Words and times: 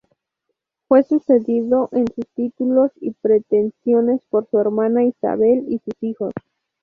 Fue 0.87 1.03
sucedido 1.03 1.89
en 1.91 2.07
sus 2.11 2.25
títulos 2.33 2.91
y 2.95 3.11
pretensiones 3.21 4.19
por 4.31 4.47
su 4.49 4.57
hermana 4.57 5.03
Isabel 5.03 5.63
y 5.67 5.77
sus 5.77 5.93
hijos. 6.01 6.33